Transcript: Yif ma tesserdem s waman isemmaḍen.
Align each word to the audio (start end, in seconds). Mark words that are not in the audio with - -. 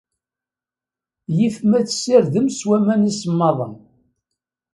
Yif 1.37 1.57
ma 1.69 1.79
tesserdem 1.87 2.47
s 2.51 2.59
waman 2.67 3.09
isemmaḍen. 3.11 3.73